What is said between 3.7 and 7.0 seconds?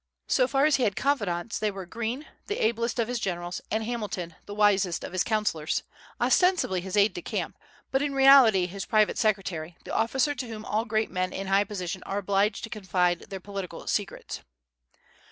Hamilton, the wisest of his counsellors, ostensibly his